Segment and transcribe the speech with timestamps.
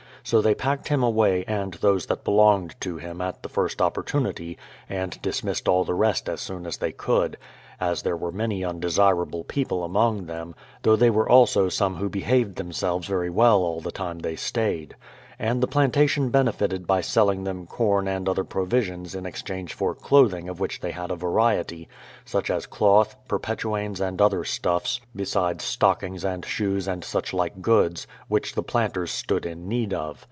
[0.23, 4.05] So they packed him away and those that belonged to him at the first oppor
[4.05, 4.55] tunity,
[4.87, 7.37] and dismissed all the rest as soon as they could.
[7.79, 10.53] 182 BRADFORD'S HISTORY OF as there were many undesirable people among them,
[10.83, 14.95] though they were also some who behaved themselves very well all the time they stayed.
[15.39, 20.47] And the plantation benefited by selling them corn and other provisions in exchange for clothing
[20.47, 21.89] of which they had a variety,
[22.23, 28.05] such as cloth, perpetuanes and other stuffs, besides stockings and shoes and such like goods,
[28.27, 30.19] which the planters stood in need of.